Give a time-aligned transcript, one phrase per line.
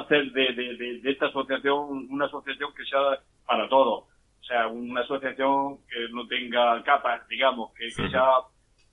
[0.00, 4.04] hacer de, de, esta asociación una asociación que sea para todos.
[4.40, 8.24] O sea, una asociación que no tenga capas, digamos, que, sea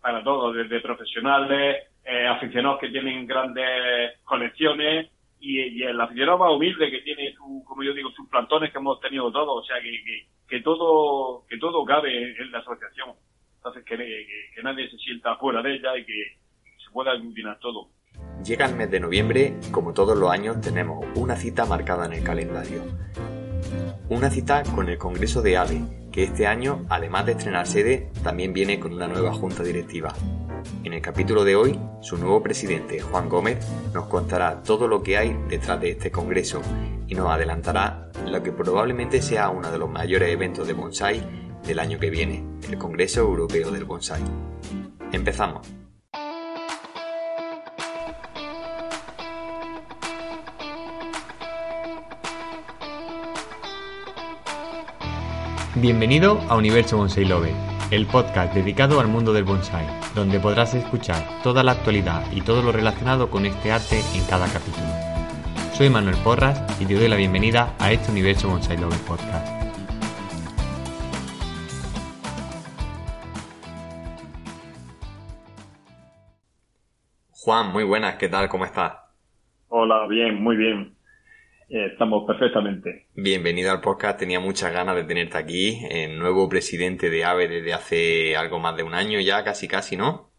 [0.01, 6.89] para todos, desde profesionales, eh, aficionados que tienen grandes colecciones y, el aficionado más humilde
[6.89, 9.63] que tiene, su, como yo digo, sus plantones que hemos tenido todos.
[9.63, 13.09] O sea, que, que, todo que todo cabe en la asociación.
[13.57, 13.97] Entonces, que,
[14.55, 16.37] que, nadie se sienta fuera de ella y que
[16.83, 17.89] se pueda aglutinar todo.
[18.43, 22.13] Llega el mes de noviembre y como todos los años tenemos una cita marcada en
[22.13, 22.83] el calendario.
[24.09, 25.81] Una cita con el Congreso de AVE,
[26.11, 30.13] que este año, además de estrenar sede, también viene con una nueva junta directiva.
[30.83, 35.17] En el capítulo de hoy, su nuevo presidente, Juan Gómez, nos contará todo lo que
[35.17, 36.61] hay detrás de este Congreso
[37.07, 41.23] y nos adelantará lo que probablemente sea uno de los mayores eventos de bonsai
[41.65, 44.21] del año que viene, el Congreso Europeo del Bonsai.
[45.13, 45.82] Empezamos.
[55.75, 57.49] Bienvenido a Universo Bonsai Love,
[57.89, 62.61] el podcast dedicado al mundo del bonsai, donde podrás escuchar toda la actualidad y todo
[62.61, 64.85] lo relacionado con este arte en cada capítulo.
[65.73, 69.47] Soy Manuel Porras y te doy la bienvenida a este Universo Bonsai Love podcast.
[77.31, 78.47] Juan, muy buenas, ¿qué tal?
[78.47, 78.93] ¿Cómo estás?
[79.69, 80.95] Hola, bien, muy bien.
[81.69, 83.07] Eh, estamos perfectamente.
[83.15, 84.19] Bienvenido al podcast.
[84.19, 85.79] Tenía muchas ganas de tenerte aquí.
[85.89, 89.95] El nuevo presidente de AVE desde hace algo más de un año ya, casi casi,
[89.95, 90.29] ¿no?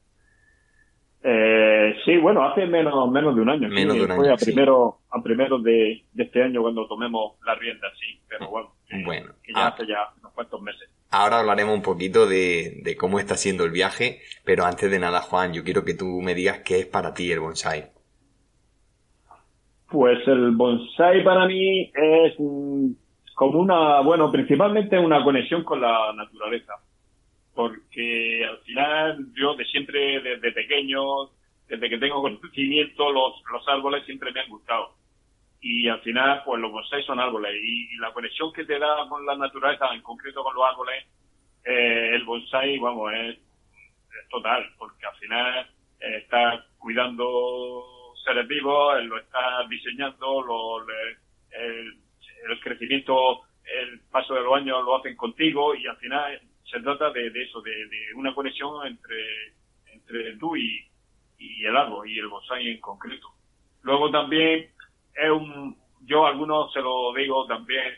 [1.23, 3.69] Eh, sí, bueno, hace menos, menos de un año.
[3.69, 4.21] Menos de un año.
[4.21, 8.21] Fue a primero, a primero de, este año cuando tomemos la rienda, sí.
[8.29, 9.69] Pero bueno, bueno ya ah.
[9.69, 10.91] hace ya unos cuantos meses.
[11.11, 15.21] Ahora hablaremos un poquito de, de cómo está siendo el viaje, pero antes de nada,
[15.21, 17.94] Juan, yo quiero que tú me digas qué es para ti el bonsai.
[19.95, 22.35] Pues el bonsai para mí es
[23.37, 26.73] como una, bueno, principalmente una conexión con la naturaleza.
[27.55, 31.01] Porque al final yo de siempre, desde pequeño,
[31.69, 34.97] desde que tengo conocimiento, los, los árboles siempre me han gustado.
[35.61, 37.55] Y al final, pues los bonsai son árboles.
[37.63, 41.05] Y, la conexión que te da con la naturaleza, en concreto con los árboles,
[41.65, 43.39] eh, el bonsai, vamos, es,
[44.29, 44.67] total.
[44.77, 45.67] Porque al final
[46.01, 47.94] eh, estás cuidando
[48.25, 55.17] seres vivos, lo está diseñando, lo, el, crecimiento, el paso de los años lo hacen
[55.17, 57.73] contigo y al final se trata de, eso, de,
[58.17, 59.53] una conexión entre,
[59.93, 60.87] entre tú y,
[61.39, 63.29] y el árbol y el bonsai en concreto.
[63.83, 64.71] Luego también
[65.15, 67.95] es un, yo a algunos se lo digo también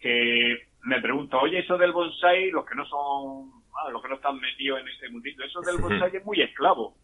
[0.00, 4.14] que me preguntan, oye, eso del bonsai, los que no son, ah, los que no
[4.16, 6.94] están metidos en este mundito, eso del bonsai es muy esclavo.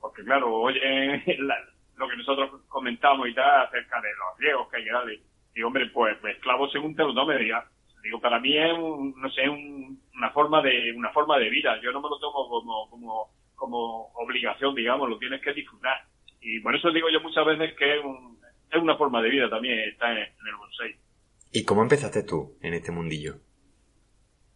[0.00, 0.80] Porque claro, oye,
[1.40, 1.56] la,
[1.98, 5.20] lo que nosotros comentamos y tal acerca de los riesgos que hay que darle.
[5.54, 7.68] Digo, hombre, pues, esclavo según te lo tomes, diga.
[8.02, 11.80] Digo, para mí es, no sé, una forma de una forma de vida.
[11.82, 15.98] Yo no me lo tomo como, como, como obligación, digamos, lo tienes que disfrutar.
[16.40, 18.04] Y por eso digo yo muchas veces que es,
[18.70, 20.94] es una forma de vida también estar en, el bonsai.
[21.52, 23.34] ¿Y cómo empezaste tú en este mundillo?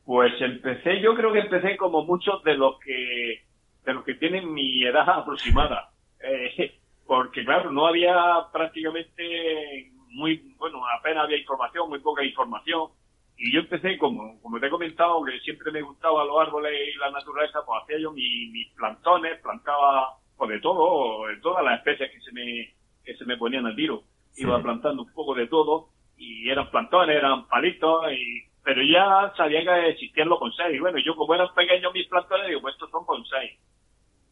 [0.05, 3.43] Pues empecé, yo creo que empecé como muchos de los que
[3.85, 5.91] de los que tienen mi edad aproximada.
[6.23, 6.82] Eh,
[7.13, 8.17] porque claro, no había
[8.51, 12.89] prácticamente muy, bueno, apenas había información, muy poca información.
[13.37, 16.99] Y yo empecé, como, como te he comentado, que siempre me gustaban los árboles y
[16.99, 22.11] la naturaleza, pues hacía yo mis, plantones, plantaba pues de todo, de todas las especies
[22.13, 22.75] que se me,
[23.05, 24.05] que se me ponían a tiro.
[24.39, 29.63] Iba plantando un poco de todo, y eran plantones, eran palitos, y, pero ya sabía
[29.63, 30.77] que existían los bonsai.
[30.77, 33.59] Y bueno, yo como eran pequeños mis plantones, digo, pues estos son bonsai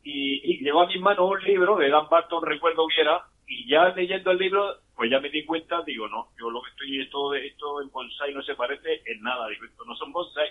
[0.03, 3.69] y, y llegó a mis manos un libro de Dan Barton, recuerdo que era, y
[3.69, 7.01] ya leyendo el libro, pues ya me di cuenta, digo, no, yo lo que estoy,
[7.01, 10.49] esto, esto en bonsai no se parece en nada, digo, esto no son bonsai.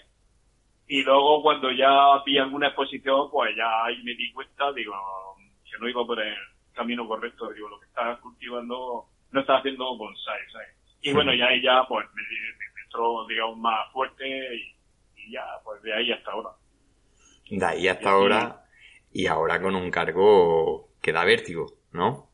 [0.88, 4.94] Y luego cuando ya vi alguna exposición, pues ya ahí me di cuenta, digo,
[5.64, 6.36] que no iba por el
[6.74, 10.68] camino correcto, digo, lo que estaba cultivando no estaba haciendo bonsai, ¿sabes?
[11.02, 12.22] Y bueno, ya ahí ya, pues me,
[12.84, 14.26] entró, digamos, más fuerte
[14.56, 16.50] y, ya, pues de ahí hasta ahora.
[17.50, 18.66] De ahí hasta ahora
[19.12, 22.28] y ahora con un cargo que da vértigo, ¿no?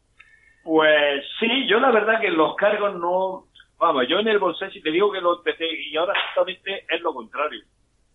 [0.63, 3.45] Pues sí, yo la verdad que los cargos no...
[3.77, 7.01] Vamos, yo en el bonsai, si te digo que lo empecé, y ahora justamente es
[7.01, 7.61] lo contrario.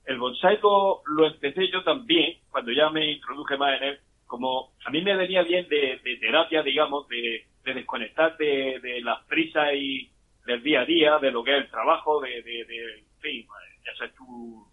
[0.07, 4.91] El bonsai lo, empecé yo también, cuando ya me introduje más en él, como a
[4.91, 10.11] mí me venía bien de, terapia, digamos, de, desconectar de, de las prisas y
[10.47, 13.47] del día a día, de lo que es el trabajo, de, de, de en fin,
[13.85, 14.67] ya sabes tú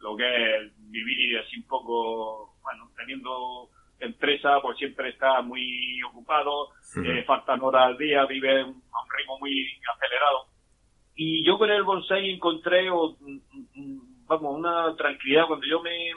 [0.00, 6.68] lo que es vivir así un poco bueno, teniendo empresa, pues siempre está muy ocupado,
[7.02, 10.46] eh, faltan horas al día, vive a un ritmo muy acelerado.
[11.14, 16.12] Y yo con el bonsai encontré, vamos, una tranquilidad cuando yo me,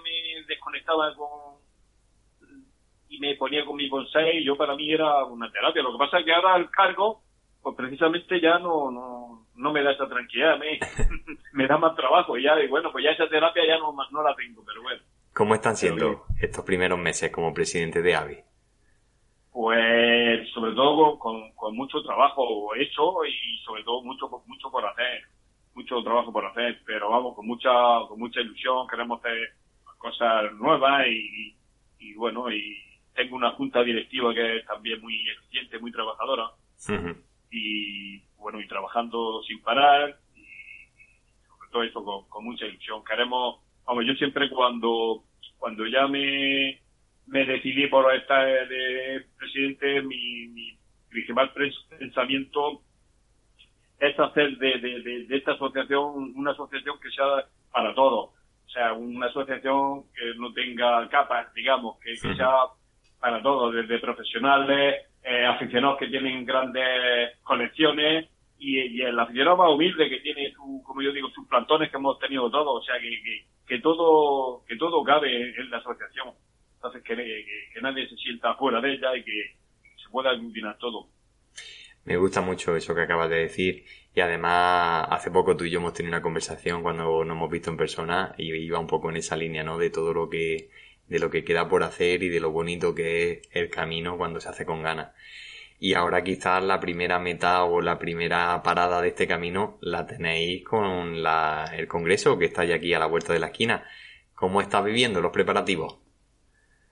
[0.48, 1.62] desconectaba con
[3.10, 5.84] y me ponía con mi bonsai, yo para mí era una terapia.
[5.84, 7.22] Lo que pasa es que ahora el cargo,
[7.62, 10.80] pues precisamente ya no, no, no me da esa tranquilidad, me,
[11.54, 14.24] me da más trabajo y ya, y bueno, pues ya esa terapia ya no, no
[14.24, 15.02] la tengo, pero bueno.
[15.34, 18.38] ¿Cómo están siendo estos primeros meses como presidente de AVI?
[19.52, 25.24] Pues sobre todo con, con, mucho trabajo hecho y sobre todo mucho mucho por hacer,
[25.74, 27.70] mucho trabajo por hacer, pero vamos con mucha
[28.08, 29.54] con mucha ilusión, queremos hacer
[29.98, 31.56] cosas nuevas y,
[32.00, 32.78] y bueno y
[33.14, 36.52] tengo una junta directiva que es también muy eficiente, muy trabajadora
[37.52, 40.44] y bueno y trabajando sin parar y,
[41.48, 43.04] sobre todo eso con, con mucha ilusión.
[43.04, 45.24] Queremos, vamos yo siempre cuando
[45.58, 46.82] cuando ya me
[47.28, 50.78] me decidí por estar de presidente, mi,
[51.10, 51.52] principal
[52.00, 52.82] pensamiento
[54.00, 58.32] es hacer de, esta asociación una asociación que sea para todos.
[58.66, 62.50] O sea, una asociación que no tenga capas, digamos, que, sea
[63.20, 70.10] para todos, desde profesionales, eh, aficionados que tienen grandes colecciones y, el aficionado más humilde
[70.10, 72.82] que tiene, su, como yo digo, sus plantones que hemos tenido todos.
[72.82, 73.46] O sea, que, que
[73.80, 76.34] todo que todo cabe en la asociación.
[76.76, 79.56] Entonces, que, que, nadie se sienta fuera de ella y que
[80.04, 81.08] se pueda aglutinar todo.
[82.06, 83.86] Me gusta mucho eso que acabas de decir
[84.16, 87.70] y además hace poco tú y yo hemos tenido una conversación cuando nos hemos visto
[87.70, 89.78] en persona y iba un poco en esa línea, ¿no?
[89.78, 90.70] De todo lo que
[91.08, 94.40] de lo que queda por hacer y de lo bonito que es el camino cuando
[94.40, 95.14] se hace con ganas.
[95.84, 100.64] Y ahora quizás la primera meta o la primera parada de este camino la tenéis
[100.64, 103.84] con la, el Congreso que está ya aquí a la vuelta de la esquina.
[104.36, 105.98] ¿Cómo estás viviendo los preparativos?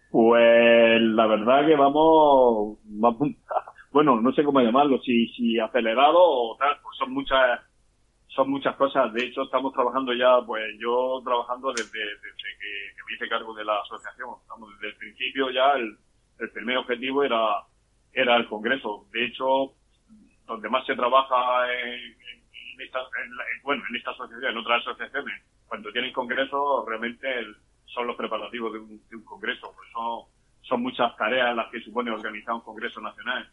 [0.09, 2.80] Pues la verdad que vamos,
[3.91, 7.62] bueno, no sé cómo llamarlo, si, si acelerado o tal, pues son muchas,
[8.30, 9.13] son muchas cosas.
[9.13, 13.65] De hecho, estamos trabajando ya, pues yo trabajando desde, desde que, me hice cargo de
[13.65, 14.30] la asociación.
[14.41, 15.95] Estamos desde el principio ya, el,
[16.39, 17.69] el primer objetivo era,
[18.21, 19.07] era el Congreso.
[19.12, 19.74] De hecho,
[20.45, 23.00] donde más se trabaja en, esta,
[23.63, 27.27] bueno, en esta asociación, en otras asociaciones, cuando tienen Congreso, realmente
[27.86, 30.25] son los preparativos de un, de un congreso, pues son,
[30.62, 33.50] son muchas tareas las que supone organizar un congreso nacional.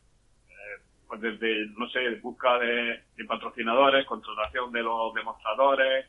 [0.49, 6.07] Eh, pues desde, no sé, busca de, patrocinadores, contratación de los demostradores,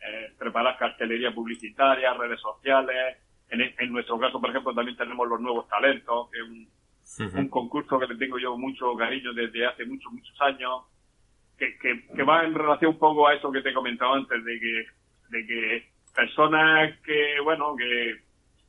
[0.00, 3.18] eh, preparar cartelería publicitaria, redes sociales.
[3.48, 6.68] En, en, nuestro caso, por ejemplo, también tenemos los nuevos talentos, que es un,
[7.34, 10.82] un concurso que le tengo yo mucho cariño desde hace muchos, muchos años,
[11.58, 14.44] que, que, que va en relación un poco a eso que te he comentado antes,
[14.44, 14.86] de que,
[15.30, 18.22] de que personas que, bueno, que,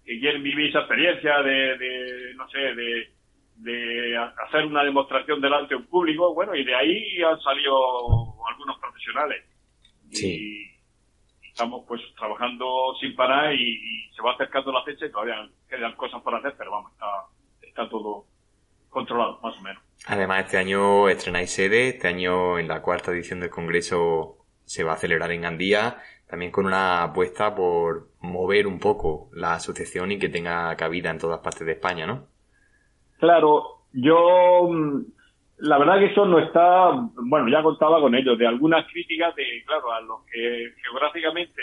[0.06, 3.10] quieren vivir esa experiencia de, de no sé, de,
[3.58, 8.78] de hacer una demostración delante de un público, bueno, y de ahí han salido algunos
[8.80, 9.44] profesionales.
[10.12, 10.68] Sí.
[10.72, 10.76] Y,
[11.56, 16.22] estamos pues trabajando sin parar y, se va acercando la fecha y todavía quedan cosas
[16.22, 17.06] por hacer, pero vamos, está,
[17.76, 18.26] está todo
[18.90, 19.84] controlado, más o menos.
[20.08, 24.94] Además, este año estrenáis sede, este año en la cuarta edición del Congreso se va
[24.94, 30.18] a celebrar en Gandía también con una apuesta por mover un poco la asociación y
[30.18, 32.28] que tenga cabida en todas partes de España, ¿no?
[33.20, 35.02] Claro, yo mm,
[35.60, 39.44] la verdad que eso no está, bueno, ya contaba con ellos, de algunas críticas de,
[39.68, 41.62] claro, a los que geográficamente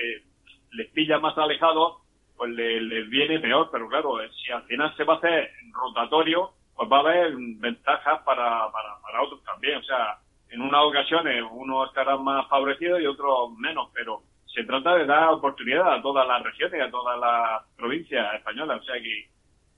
[0.73, 2.02] les pilla más alejados,
[2.43, 6.91] pues les, viene peor, pero claro, si al final se va a hacer rotatorio, pues
[6.91, 10.19] va a haber ventajas para, para, para otros también, o sea,
[10.51, 14.23] en unas ocasiones uno estará más favorecido y otros menos, pero
[14.53, 18.81] se trata de dar oportunidad a todas las regiones, a todas las provincias españolas.
[18.81, 19.29] O sea que,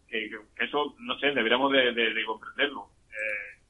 [0.09, 0.31] que,
[0.65, 2.89] eso, no sé, deberíamos de, comprenderlo.
[3.11, 3.61] Eh,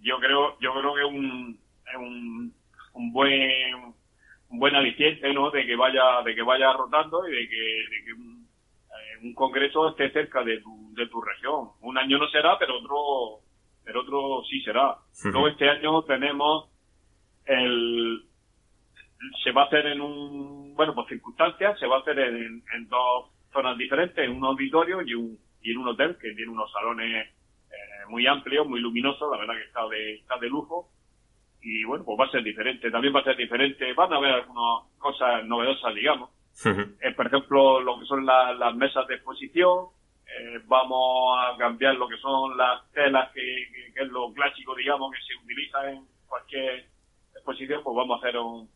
[0.00, 1.60] yo creo, yo creo que es un,
[1.98, 2.54] un,
[2.94, 3.94] un buen
[4.48, 5.50] un buen aliciente, ¿no?
[5.50, 8.48] De que vaya, de que vaya rotando y de que, de que un,
[8.90, 11.70] eh, un congreso esté cerca de tu, de tu región.
[11.80, 13.44] Un año no será, pero otro,
[13.84, 14.96] pero otro sí será.
[15.24, 16.70] Luego este año tenemos
[17.46, 18.24] el,
[19.42, 22.88] se va a hacer en un, bueno, por circunstancias, se va a hacer en, en
[22.88, 26.70] dos zonas diferentes, en un auditorio y, un, y en un hotel que tiene unos
[26.72, 30.90] salones eh, muy amplios, muy luminosos, la verdad que está de, está de lujo.
[31.68, 34.34] Y bueno, pues va a ser diferente, también va a ser diferente, van a haber
[34.34, 36.30] algunas cosas novedosas, digamos.
[36.64, 39.86] Eh, por ejemplo, lo que son las mesas de exposición,
[40.26, 43.42] eh, vamos a cambiar lo que son las telas, que,
[43.92, 46.86] que, es lo clásico, digamos, que se utiliza en cualquier
[47.34, 48.70] exposición, pues vamos a hacer un,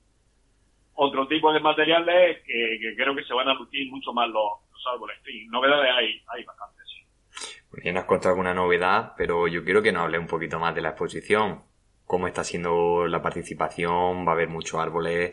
[0.94, 4.52] otro tipo de materiales que, creo que se van a lucir mucho más los,
[4.92, 5.16] árboles.
[5.28, 6.84] Y novedades hay, hay bastantes.
[6.88, 7.56] Sí.
[7.70, 10.74] Pues nos has contado alguna novedad, pero yo quiero que nos hable un poquito más
[10.74, 11.69] de la exposición.
[12.10, 15.30] Cómo está siendo la participación, va a haber muchos árboles.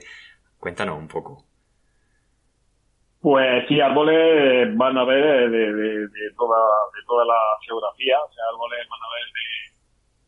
[0.60, 1.44] Cuéntanos un poco.
[3.20, 6.62] Pues sí, árboles van a ver de, de, toda,
[6.94, 9.26] de toda la geografía, o sea, árboles van a ver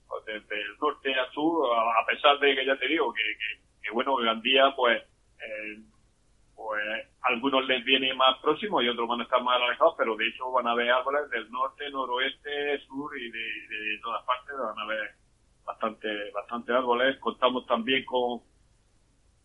[0.07, 3.21] pues, desde el norte al sur, a, pesar de que ya te digo que,
[3.83, 5.77] que, bueno, Gandía, pues, eh,
[6.55, 6.83] pues
[7.29, 10.51] algunos les viene más próximos y otros van a estar más alejados, pero de hecho
[10.51, 14.87] van a ver árboles del norte, noroeste, sur y de, de todas partes, van a
[14.87, 15.18] ver
[15.69, 17.17] bastante, bastante árboles.
[17.19, 18.41] Contamos también con,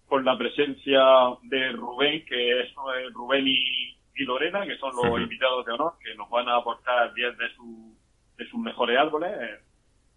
[0.07, 1.03] con la presencia
[1.43, 6.15] de Rubén, que es eh, Rubén y, Lorena, que son los invitados de honor, que
[6.15, 7.95] nos van a aportar 10 de, su,
[8.39, 9.33] de sus mejores árboles.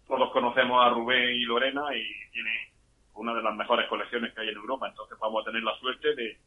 [0.06, 2.72] Todos conocemos a Rubén y Lorena y tiene
[3.14, 6.14] una de las mejores colecciones que hay en Europa, entonces vamos a tener la suerte
[6.14, 6.38] de,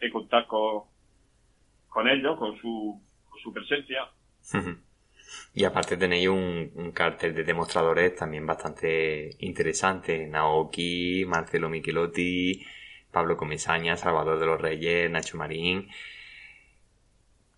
[0.00, 0.84] de contar con,
[1.88, 4.08] con ellos, con su, con su presencia.
[5.54, 10.26] Y aparte tenéis un, un, cartel de demostradores también bastante interesante.
[10.26, 12.64] Naoki, Marcelo Michelotti,
[13.12, 15.88] Pablo Comesaña, Salvador de los Reyes, Nacho Marín.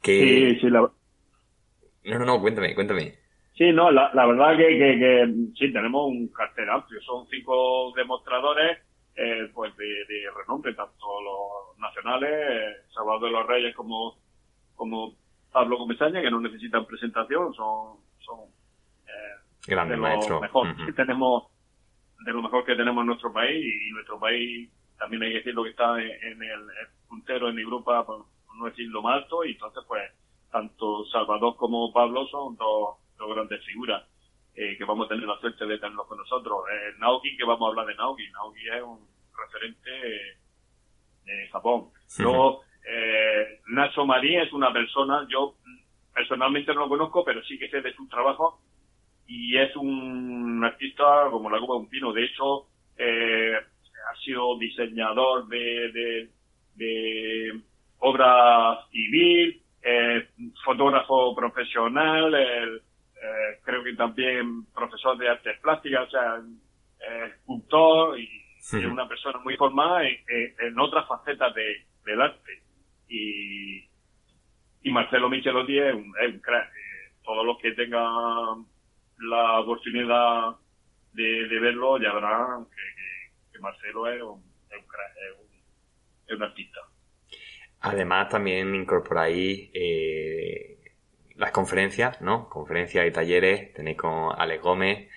[0.03, 0.55] Que...
[0.55, 0.81] Sí, sí, la...
[0.81, 3.15] No, no, no, cuéntame, cuéntame.
[3.55, 7.01] Sí, no, la, la verdad que, que, que, sí, tenemos un cartel amplio.
[7.01, 8.79] Son cinco demostradores
[9.17, 14.19] eh, pues de, de, renombre, tanto los nacionales, eh, Salvador de los Reyes como,
[14.75, 15.15] como
[15.57, 18.41] Pablo Comesaña, que no necesitan presentación, son, son
[19.07, 21.45] eh, Grandes de lo mejor que tenemos,
[22.27, 25.55] de lo mejor que tenemos en nuestro país y nuestro país también hay que decir
[25.55, 26.61] lo que está en, el,
[27.09, 28.27] puntero en Europa, por
[28.59, 30.03] no decir lo más alto, y entonces pues
[30.53, 34.05] tanto Salvador como Pablo son dos, dos grandes figuras.
[34.55, 36.65] Eh, que vamos a tener la suerte de tenerlos con nosotros.
[36.71, 38.31] Eh, Naoki, que vamos a hablar de Naoki.
[38.31, 39.91] Naoki es un referente
[41.25, 41.89] de Japón.
[42.19, 45.55] Luego, eh, Nacho Marín es una persona, yo
[46.15, 48.61] personalmente no lo conozco, pero sí que sé de su trabajo
[49.27, 52.13] y es un artista como la copa de un pino.
[52.13, 56.29] De hecho, eh, ha sido diseñador de, de,
[56.77, 57.61] de
[57.99, 60.29] obra civil, eh,
[60.65, 62.81] fotógrafo profesional, eh,
[63.65, 66.41] creo que también profesor de artes plásticas, o sea,
[67.27, 68.29] escultor y
[68.59, 70.17] es una persona muy formada en,
[70.61, 72.66] en otras facetas de, del arte
[73.09, 73.89] y,
[74.83, 76.69] y Marcelo Michelotti es un, es un crack.
[76.69, 78.67] Eh, todos los que tengan
[79.19, 80.57] la oportunidad
[81.13, 85.59] de, de verlo ya verán que, Marcelo es un, es un es un,
[86.27, 86.81] es un artista.
[87.81, 90.79] Además también incorporáis eh,
[91.37, 92.49] las conferencias, ¿no?
[92.49, 93.73] Conferencias y talleres.
[93.73, 95.09] Tenéis con Alex Gómez,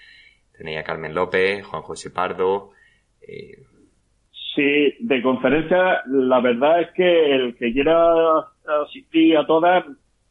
[0.58, 2.72] tenéis a Carmen López, Juan José Pardo.
[3.22, 3.59] Eh,
[4.60, 8.14] Sí, de conferencia, la verdad es que el que quiera
[8.84, 9.86] asistir a todas,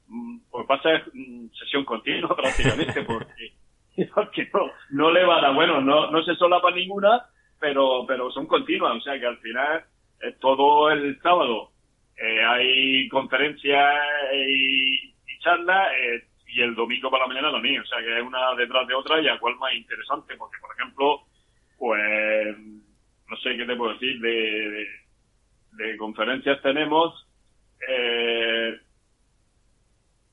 [0.07, 3.05] mm, pues va a mm, sesión continua prácticamente,
[4.15, 7.25] porque, no, no le va a bueno, no, no se solapa ninguna,
[7.59, 9.85] pero, pero son continuas, o sea que al final,
[10.21, 11.71] es todo el sábado,
[12.19, 13.95] eh, hay conferencias
[14.35, 18.55] y, charlas, eh, y el domingo para la mañana también, o sea que es una
[18.57, 21.23] detrás de otra y a cual más interesante, porque por ejemplo,
[21.79, 22.57] pues
[23.29, 24.87] no sé qué te puedo decir, de,
[25.73, 27.27] de, conferencias tenemos.
[27.87, 28.79] Eh,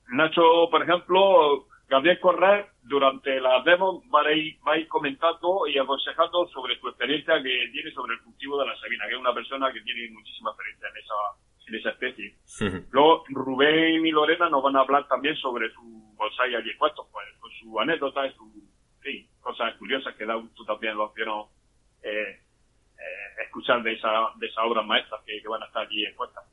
[0.10, 6.80] Nacho, por ejemplo, Gabriel Correa, durante la demo va a, ir, comentando y aconsejando sobre
[6.80, 9.82] su experiencia que tiene sobre el cultivo de la sabina, que es una persona que
[9.82, 12.86] tiene muchísima experiencia en esa, en esa especie.
[12.92, 15.82] Luego, Rubén y Lorena nos van a hablar también sobre su
[16.16, 18.54] bonsai allí puesto, pues, con su anécdota y sus
[19.04, 21.22] sí, cosas curiosas que da tú también los eh,
[22.04, 22.40] eh,
[23.44, 26.44] escuchar de esa de esas obras maestras que, van a estar allí expuestas.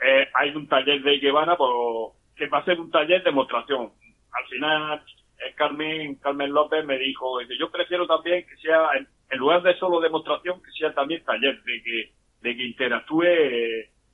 [0.00, 3.92] Eh, hay un taller de Iguana por, que va a ser un taller de demostración.
[4.32, 5.04] Al final,
[5.38, 10.00] eh, Carmen Carmen López me dijo, yo prefiero también que sea, en, lugar de solo
[10.00, 13.24] demostración, que sea también taller, de que, de que interactúe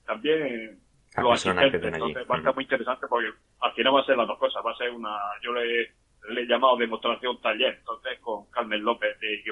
[0.06, 0.80] también
[1.16, 1.82] los asistentes.
[1.82, 4.62] Entonces va a estar muy interesante porque al final va a ser las dos cosas.
[4.64, 5.92] Va a ser una, yo le,
[6.30, 9.42] le he llamado demostración taller, entonces con Carmen López de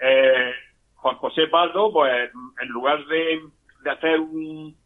[0.00, 0.52] eh,
[0.98, 3.40] Juan José Pardo, pues en lugar de,
[3.82, 4.76] de hacer un,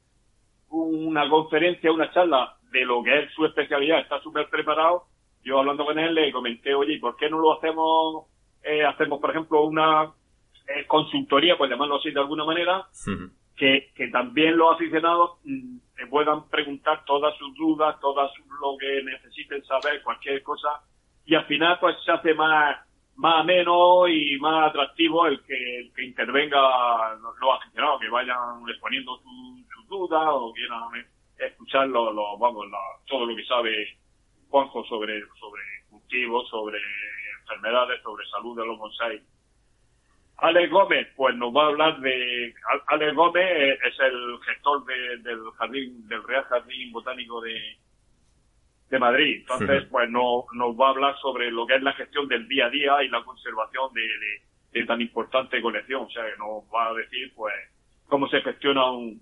[0.69, 5.04] una conferencia, una charla de lo que es su especialidad, está súper preparado,
[5.42, 8.26] yo hablando con él le comenté, oye, ¿por qué no lo hacemos,
[8.62, 10.12] eh, hacemos por ejemplo una
[10.69, 12.87] eh, consultoría, pues llamarlo así de alguna manera,
[13.57, 15.78] que, que también los aficionados mm,
[16.11, 20.83] puedan preguntar todas sus dudas, todas lo que necesiten saber, cualquier cosa,
[21.25, 22.76] y al final pues se hace más
[23.16, 29.16] más ameno y más atractivo el que, el que intervenga los, aficionados, que vayan exponiendo
[29.19, 31.07] sus su dudas o quieran
[31.38, 32.66] escuchar lo, vamos,
[33.07, 33.99] todo lo que sabe
[34.49, 36.78] Juanjo sobre, sobre cultivos, sobre
[37.40, 39.23] enfermedades, sobre salud de los bonsai
[40.38, 42.52] Alex Gómez, pues nos va a hablar de.
[42.88, 47.76] Alex Gómez es el gestor del jardín, del Real Jardín Botánico de,
[48.92, 49.38] de Madrid.
[49.40, 52.66] Entonces, pues no, nos va a hablar sobre lo que es la gestión del día
[52.66, 54.06] a día y la conservación de,
[54.70, 56.02] de, tan importante colección.
[56.02, 57.54] O sea, que nos va a decir, pues,
[58.06, 59.18] cómo se gestiona un,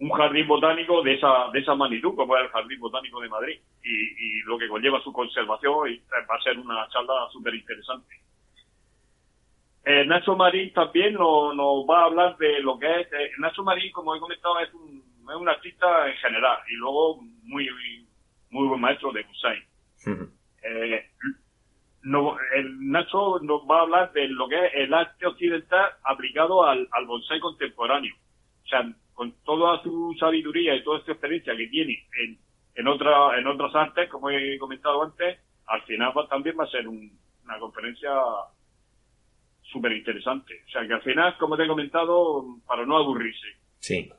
[0.00, 3.58] un jardín botánico de esa, de esa magnitud, como es el Jardín Botánico de Madrid,
[3.82, 8.14] y, y lo que conlleva su conservación, y va a ser una charla súper interesante.
[9.86, 11.56] Eh, Nacho Marín también nos,
[11.88, 13.12] va a hablar de lo que es.
[13.14, 17.22] Eh, Nacho Marín, como he comentado, es un, es un artista en general y luego
[17.44, 18.03] muy, muy
[18.68, 19.58] buen maestro de bonsai.
[20.62, 21.04] eh,
[22.02, 26.64] no, el Nacho nos va a hablar de lo que es el arte occidental aplicado
[26.64, 28.14] al, al bonsai contemporáneo.
[28.64, 28.84] O sea,
[29.14, 32.38] con toda su sabiduría y toda su experiencia que tiene en,
[32.74, 36.86] en, otra, en otras artes, como he comentado antes, al final también va a ser
[36.86, 38.10] una conferencia
[39.62, 40.54] súper interesante.
[40.66, 43.46] O sea, que al final, como te he comentado, para no aburrirse.
[43.78, 44.10] Sí.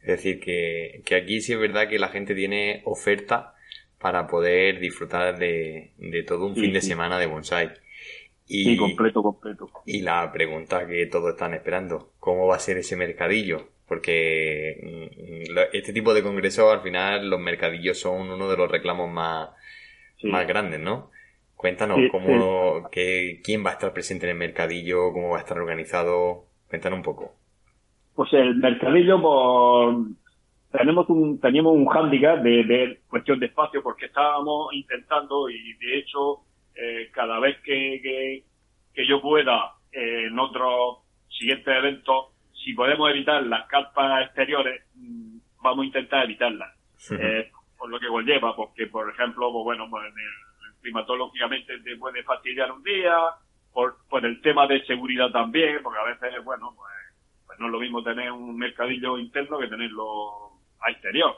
[0.00, 3.53] Es decir, que, que aquí sí es verdad que la gente tiene oferta
[4.04, 7.70] para poder disfrutar de, de todo un fin de semana de bonsai.
[8.46, 9.70] Y, sí, completo, completo.
[9.86, 13.68] Y la pregunta que todos están esperando, ¿cómo va a ser ese mercadillo?
[13.88, 15.08] Porque
[15.48, 19.48] mm, este tipo de congresos, al final, los mercadillos son uno de los reclamos más,
[20.24, 21.10] más grandes, ¿no?
[21.56, 26.44] Cuéntanos cómo, quién va a estar presente en el mercadillo, cómo va a estar organizado.
[26.68, 27.32] Cuéntanos un poco.
[28.14, 29.96] Pues el mercadillo, por,
[30.76, 36.40] tenemos un, teníamos un hándicap de, cuestión de espacio porque estábamos intentando y de hecho
[36.74, 38.42] eh, cada vez que,
[38.92, 45.38] que, yo pueda eh, en otro siguiente evento, si podemos evitar las carpas exteriores, mm,
[45.62, 46.72] vamos a intentar evitarlas.
[47.10, 52.24] Eh, por lo que conlleva, porque por ejemplo, pues bueno, pues el climatológicamente te puede
[52.24, 53.16] fastidiar un día,
[53.72, 56.92] por, por el tema de seguridad también, porque a veces, bueno, pues,
[57.46, 60.43] pues no es lo mismo tener un mercadillo interno que tenerlo
[60.84, 61.34] a exterior.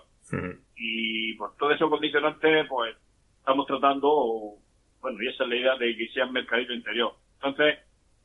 [0.77, 2.97] Y por todo esos condicionantes, pues
[3.39, 4.55] estamos tratando,
[5.01, 7.13] bueno, y esa es la idea de que sea un mercadillo interior.
[7.35, 7.79] Entonces,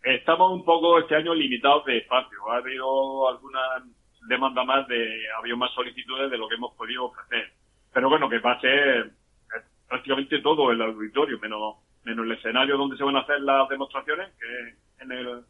[0.04, 2.52] estamos un poco este año limitados de espacio.
[2.52, 3.60] Ha habido alguna
[4.28, 7.54] demanda más de, ha habido más solicitudes de lo que hemos podido ofrecer.
[7.94, 8.68] Pero bueno, que pase
[9.88, 14.32] prácticamente todo el auditorio, menos, menos el escenario donde se van a hacer las demostraciones,
[14.40, 15.44] que en el,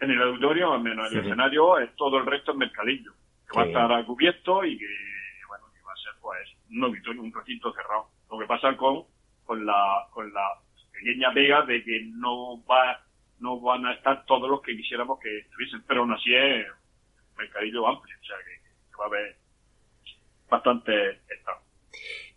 [0.00, 3.12] en el auditorio, menos el escenario, es todo el resto en mercadillo,
[3.52, 4.86] que va a estar cubierto y que,
[5.48, 6.38] bueno, que va a ser pues
[6.70, 8.08] un auditorio, un recinto cerrado.
[8.30, 9.04] Lo que pasa con,
[9.44, 10.58] con la, con la
[10.92, 13.04] pequeña pega de que no va,
[13.40, 17.36] no van a estar todos los que quisiéramos que estuviesen, pero aún así es un
[17.36, 18.62] mercadillo amplio, o sea que,
[18.98, 19.36] va a haber
[20.48, 21.58] bastante estado.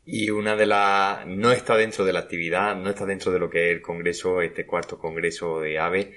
[0.06, 1.26] Y una de las...
[1.28, 4.42] no está dentro de la actividad, no está dentro de lo que es el congreso,
[4.42, 6.16] este cuarto congreso de AVE,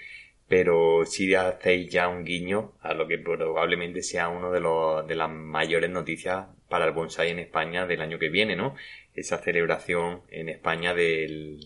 [0.49, 5.15] pero sí hacéis ya un guiño a lo que probablemente sea uno de, los, de
[5.15, 8.75] las mayores noticias para el bonsai en España del año que viene, ¿no?
[9.15, 11.59] Esa celebración en España del,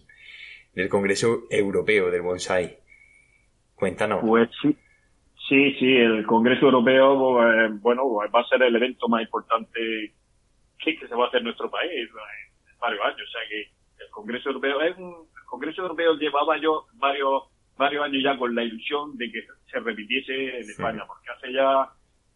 [0.75, 2.79] del Congreso Europeo del Bonsai.
[3.75, 4.21] Cuéntanos.
[4.23, 4.77] Pues sí,
[5.49, 10.13] sí, sí, el Congreso Europeo, pues, bueno, pues va a ser el evento más importante
[10.85, 13.29] que se va a hacer en nuestro país en varios años.
[13.29, 13.61] O sea que
[14.05, 17.45] el Congreso Europeo es un, el Congreso Europeo llevaba yo varios
[17.83, 21.89] varios años ya con la ilusión de que se repitiese en España, porque hace ya,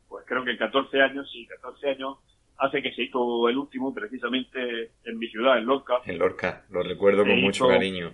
[0.08, 2.18] pues creo que 14 años, sí, 14 años,
[2.58, 6.00] hace que se hizo el último precisamente en mi ciudad, en Lorca.
[6.04, 8.12] En Lorca, lo recuerdo con mucho cariño.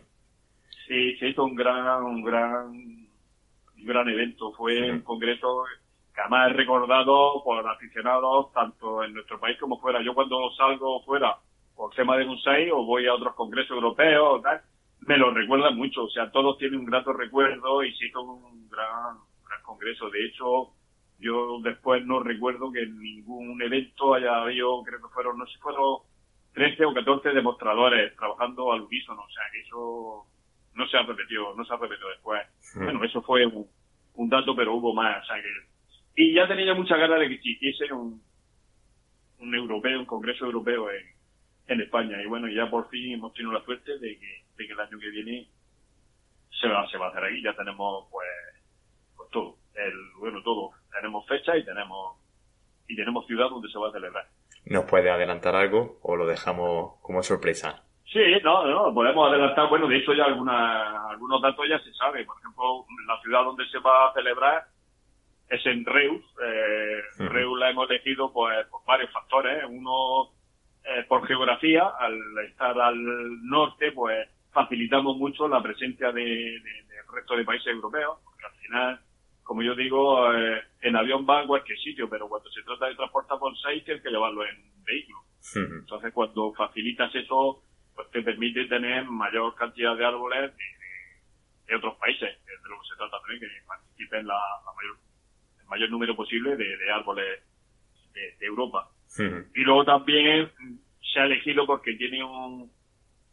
[0.86, 4.52] Sí, se hizo un gran, un gran, un gran evento.
[4.52, 5.64] Fue un congreso
[6.14, 10.02] que además es recordado por aficionados tanto en nuestro país como fuera.
[10.02, 11.36] Yo cuando salgo fuera
[11.74, 14.60] por tema de Bonsai o voy a otros congresos europeos, tal,
[15.06, 16.04] me lo recuerdan mucho.
[16.04, 20.10] O sea, todos tienen un grato recuerdo y sí, todo un gran, gran congreso.
[20.10, 20.70] De hecho,
[21.18, 25.58] yo después no recuerdo que en ningún evento haya habido, creo que fueron, no sé,
[25.58, 25.98] fueron
[26.54, 29.22] 13 o 14 demostradores trabajando al unísono.
[29.22, 30.26] O sea, que eso
[30.74, 32.42] no se ha repetido, no se ha repetido después.
[32.76, 33.66] Bueno, eso fue un,
[34.14, 35.22] un dato, pero hubo más.
[35.22, 35.72] O sea, que
[36.14, 38.22] y ya tenía mucha ganas de que existiese un,
[39.38, 41.11] un europeo, un congreso europeo en,
[41.72, 42.22] en España.
[42.22, 44.98] Y bueno, ya por fin hemos tenido la suerte de que, de que el año
[44.98, 45.48] que viene
[46.60, 47.42] se va, se va a hacer aquí.
[47.42, 48.28] Ya tenemos, pues,
[49.16, 49.56] pues todo.
[49.74, 50.70] El, bueno, todo.
[50.92, 52.16] Tenemos fecha y tenemos,
[52.88, 54.26] y tenemos ciudad donde se va a celebrar.
[54.66, 57.82] ¿Nos puede adelantar algo o lo dejamos como sorpresa?
[58.12, 59.68] Sí, no, no, podemos adelantar.
[59.68, 62.24] Bueno, de hecho ya alguna, algunos datos ya se sabe.
[62.24, 64.66] Por ejemplo, la ciudad donde se va a celebrar
[65.48, 66.22] es en Reus.
[66.44, 69.64] Eh, Reus la hemos elegido pues, por varios factores.
[69.68, 70.30] Uno,
[70.84, 72.18] eh, por geografía, al
[72.48, 72.96] estar al
[73.46, 79.00] norte, pues facilitamos mucho la presencia de, del resto de países europeos, porque al final,
[79.42, 82.94] como yo digo, eh, en avión va a cualquier sitio, pero cuando se trata de
[82.94, 85.18] transportar bonsai tienes que llevarlo en vehículo.
[85.54, 87.62] Entonces, cuando facilitas eso,
[87.94, 90.52] pues te permite tener mayor cantidad de árboles
[91.66, 94.38] de, otros países, de lo que se trata también, que participen la,
[94.76, 94.96] mayor,
[95.60, 97.42] el mayor número posible de, árboles
[98.12, 98.88] de, Europa.
[99.18, 100.50] Y luego también
[101.12, 102.70] se ha elegido porque tiene un,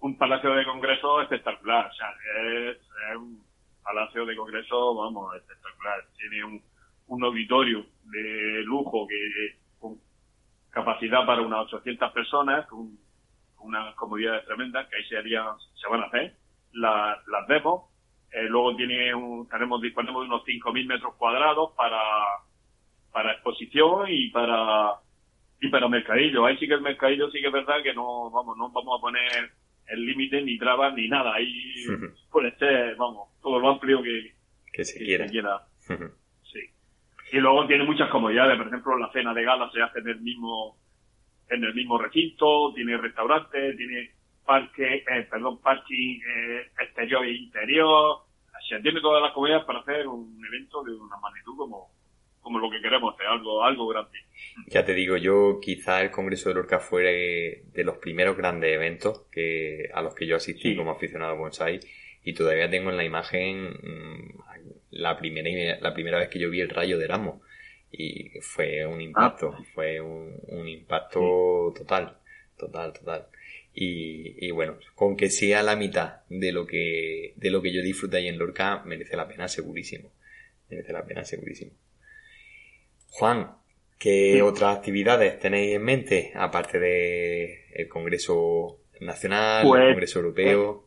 [0.02, 1.88] un palacio de congreso espectacular.
[1.88, 2.08] O sea,
[2.44, 2.78] es,
[3.18, 3.44] un
[3.84, 6.04] palacio de congreso, vamos, espectacular.
[6.18, 6.62] Tiene un,
[7.08, 9.98] un auditorio de lujo que con
[10.70, 12.98] capacidad para unas 800 personas, con
[13.60, 15.44] unas comodidades tremendas, que ahí se haría,
[15.76, 16.36] se van a hacer
[16.74, 17.84] las, las demos.
[18.32, 22.02] Eh, luego tiene un, tenemos, disponemos de unos 5.000 metros cuadrados para,
[23.12, 25.00] para exposición y para,
[25.62, 26.46] y para mercadillo.
[26.46, 29.02] Ahí sí que el mercadillo sí que es verdad que no, vamos, no vamos a
[29.02, 29.52] poner
[29.88, 31.34] el límite ni trabas ni nada.
[31.34, 31.86] Ahí
[32.32, 34.34] puede ser, vamos, todo lo amplio que,
[34.72, 35.28] que se quiera.
[36.44, 36.60] sí.
[37.32, 38.58] Y luego tiene muchas comodidades.
[38.58, 40.78] Por ejemplo, la cena de gala se hace en el mismo,
[41.50, 44.12] en el mismo recinto, tiene restaurante, tiene
[44.46, 48.18] parque, eh, perdón, parking eh, exterior e interior.
[48.68, 51.90] Se tiene todas las comodidades para hacer un evento de una magnitud como,
[52.42, 54.18] como lo que queremos hacer, algo, algo grande.
[54.68, 59.26] Ya te digo, yo quizá el Congreso de Lorca fue de los primeros grandes eventos
[59.32, 61.80] que, a los que yo asistí como aficionado a bonsai
[62.24, 64.40] y todavía tengo en la imagen mm,
[64.92, 67.42] la primera, la primera vez que yo vi el rayo de Erasmo
[67.92, 69.64] y fue un impacto, ah.
[69.74, 72.18] fue un, impacto total,
[72.58, 73.28] total, total.
[73.74, 77.82] Y, y, bueno, con que sea la mitad de lo que, de lo que yo
[77.82, 80.12] disfruté ahí en Lorca, merece la pena segurísimo.
[80.70, 81.72] Merece la pena segurísimo.
[83.12, 83.52] Juan,
[84.00, 90.84] ¿qué otras actividades tenéis en mente, aparte de el Congreso Nacional, el pues, Congreso Europeo?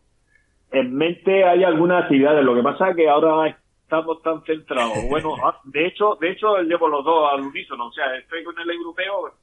[0.71, 4.97] En mente hay algunas actividades, lo que pasa es que ahora estamos tan centrados.
[5.11, 8.59] Bueno, ah, de hecho, de hecho llevo los dos al unísono, o sea, estoy con
[8.59, 9.35] el europeo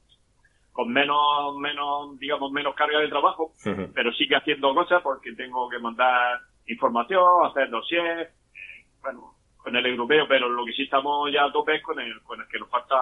[0.71, 3.51] con menos, menos, digamos, menos carga de trabajo,
[3.93, 8.29] pero sigue haciendo cosas porque tengo que mandar información, hacer dossiers,
[9.01, 12.21] bueno, con el europeo, pero lo que sí estamos ya a tope es con el,
[12.23, 12.95] con el que nos falta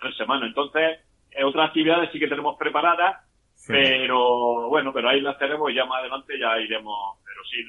[0.00, 0.48] tres semanas.
[0.48, 1.00] Entonces,
[1.44, 3.24] otras actividades sí que tenemos preparadas,
[3.66, 7.64] pero bueno, pero ahí las tenemos y ya más adelante ya iremos, pero sí.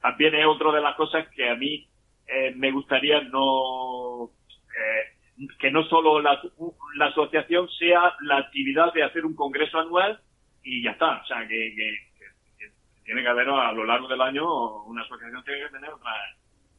[0.00, 1.86] También es otra de las cosas que a mí
[2.26, 4.30] eh, me gustaría no,
[4.68, 6.40] eh, que no solo la,
[6.96, 10.20] la asociación sea la actividad de hacer un congreso anual
[10.62, 11.22] y ya está.
[11.22, 11.98] O sea, que, que,
[13.04, 16.14] tiene que haber a lo largo del año una asociación tiene que tener otras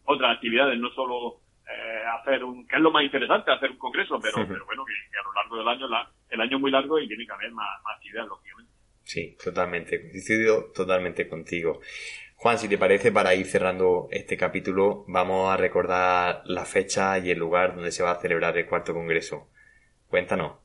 [0.05, 4.19] otras actividades, no solo eh, hacer un, que es lo más interesante, hacer un congreso,
[4.21, 6.99] pero, pero bueno, que, a lo largo del año, la, el año es muy largo
[6.99, 8.71] y tiene que haber más, más actividades, lógicamente.
[9.03, 11.79] Sí, totalmente, coincido totalmente contigo.
[12.35, 17.29] Juan, si te parece, para ir cerrando este capítulo, vamos a recordar la fecha y
[17.29, 19.47] el lugar donde se va a celebrar el cuarto congreso.
[20.09, 20.57] Cuéntanos.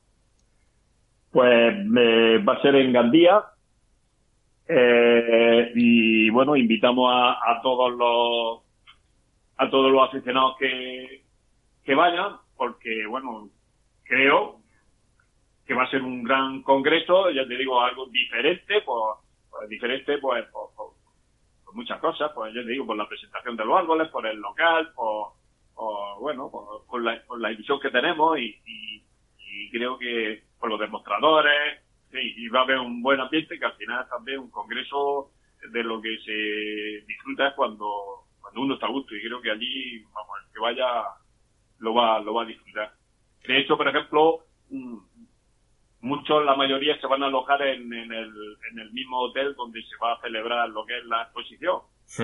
[1.31, 3.43] Pues eh, va a ser en Gandía.
[4.67, 8.68] Eh, y bueno, invitamos a, a todos los
[9.59, 11.21] a todos los aficionados que,
[11.83, 13.49] que vayan, porque, bueno,
[14.05, 14.61] creo
[15.67, 19.17] que va a ser un gran congreso, ya te digo, algo diferente, pues,
[19.49, 20.69] pues diferente, pues, por,
[21.73, 24.93] muchas cosas, pues ya te digo, por la presentación de los árboles, por el local,
[24.95, 25.33] por,
[26.21, 26.49] bueno,
[26.89, 32.17] por, la, por la ilusión que tenemos y, y, creo que por los demostradores, sí,
[32.37, 35.31] y va a haber un buen ambiente que al final también un congreso
[35.69, 39.51] de lo que se disfruta es cuando cuando uno está a gusto y creo que
[39.51, 41.03] allí, vamos, el que vaya
[41.79, 42.91] lo va, lo va a disfrutar.
[43.47, 44.43] De hecho, por ejemplo,
[46.01, 48.33] muchos, la mayoría se van a alojar en, en, el,
[48.71, 51.81] en el mismo hotel donde se va a celebrar lo que es la exposición.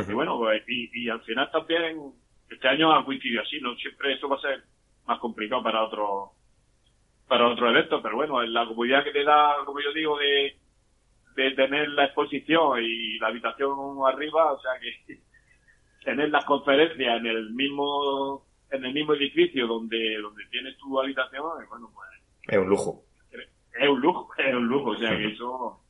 [0.08, 2.14] y bueno, pues, y, al final también,
[2.50, 4.64] este año ha coincidido así, no siempre eso va a ser
[5.06, 6.32] más complicado para otro
[7.28, 10.58] para otro evento, pero bueno, en la comodidad que te da, como yo digo, de,
[11.36, 13.72] de tener la exposición y la habitación
[14.06, 15.20] arriba, o sea que
[16.06, 21.44] tener las conferencias en el mismo en el mismo edificio donde donde tienes tu habitación
[21.68, 22.10] bueno pues
[22.48, 23.04] es un lujo.
[23.80, 25.82] es un lujo es un lujo o sea que eso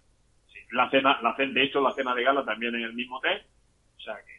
[0.71, 3.43] la cena la cena de hecho la cena de gala también en el mismo hotel
[3.97, 4.35] o sea que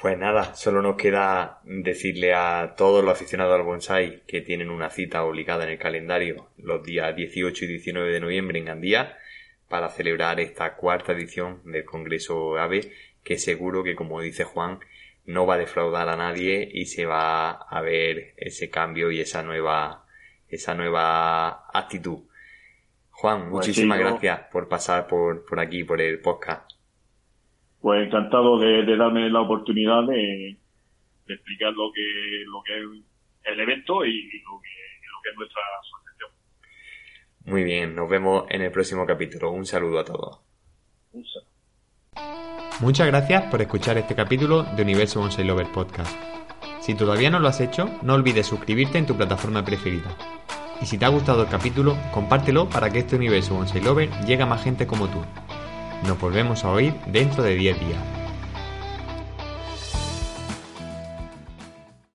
[0.00, 4.90] pues nada, solo nos queda decirle a todos los aficionados al bonsai que tienen una
[4.90, 9.16] cita obligada en el calendario los días 18 y 19 de noviembre en Gandía
[9.70, 12.92] para celebrar esta cuarta edición del Congreso AVE
[13.26, 14.78] que seguro que, como dice Juan,
[15.24, 19.42] no va a defraudar a nadie y se va a ver ese cambio y esa
[19.42, 20.04] nueva,
[20.48, 22.20] esa nueva actitud.
[23.10, 26.70] Juan, pues muchísimas gracias por pasar por, por aquí, por el podcast.
[27.80, 30.56] Pues encantado de, darme la oportunidad de,
[31.26, 34.70] explicar lo que, lo que es el evento y, lo, que,
[35.10, 36.30] lo que es nuestra asociación.
[37.44, 39.50] Muy bien, nos vemos en el próximo capítulo.
[39.50, 40.40] Un saludo a todos.
[41.10, 41.55] Un saludo.
[42.80, 46.14] Muchas gracias por escuchar este capítulo de Universo Bonsai Lover Podcast.
[46.80, 50.14] Si todavía no lo has hecho, no olvides suscribirte en tu plataforma preferida.
[50.80, 54.42] Y si te ha gustado el capítulo, compártelo para que este universo Bonsai Lover llegue
[54.42, 55.18] a más gente como tú.
[56.06, 58.25] Nos volvemos a oír dentro de 10 días.